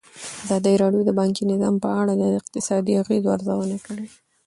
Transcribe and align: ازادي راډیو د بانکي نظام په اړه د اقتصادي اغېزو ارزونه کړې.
ازادي 0.43 0.73
راډیو 0.83 1.01
د 1.05 1.11
بانکي 1.19 1.43
نظام 1.51 1.75
په 1.83 1.89
اړه 2.01 2.13
د 2.17 2.23
اقتصادي 2.39 2.93
اغېزو 3.01 3.33
ارزونه 3.35 3.77
کړې. 3.85 4.07